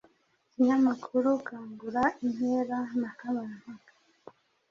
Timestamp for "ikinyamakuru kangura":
0.45-2.03